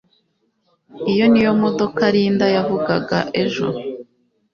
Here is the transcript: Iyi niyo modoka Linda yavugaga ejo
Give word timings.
Iyi 1.11 1.25
niyo 1.31 1.51
modoka 1.63 2.01
Linda 2.13 2.47
yavugaga 2.55 3.17
ejo 3.43 3.67